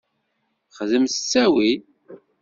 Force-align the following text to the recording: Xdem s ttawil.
Xdem 0.77 1.05
s 1.13 1.15
ttawil. 1.19 1.81